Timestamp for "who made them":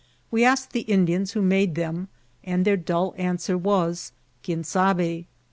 1.33-2.07